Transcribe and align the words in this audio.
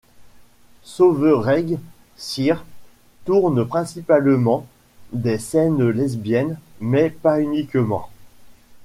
Sovereign 0.81 1.77
Syre 2.17 2.65
tourne 3.23 3.63
principalement 3.67 4.65
des 5.13 5.37
scènes 5.37 5.89
lesbiennes 5.91 6.57
mais 6.79 7.11
pas 7.11 7.39
uniquement. 7.39 8.09